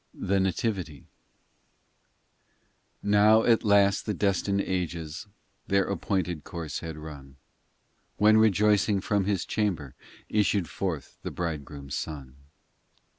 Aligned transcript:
THE 0.15 0.39
NATIVITY 0.39 1.03
i 1.03 2.59
Now 3.03 3.43
at 3.43 3.63
last 3.63 4.07
the 4.07 4.15
destined 4.15 4.59
ages 4.61 5.27
Their 5.67 5.83
appointed 5.85 6.43
course 6.43 6.79
had 6.79 6.97
run, 6.97 7.35
When 8.17 8.37
rejoicing 8.37 8.99
from 8.99 9.25
His 9.25 9.45
chamber 9.45 9.93
Issued 10.27 10.67
forth 10.67 11.19
the 11.21 11.29
Bridegroom 11.29 11.91
Son. 11.91 12.35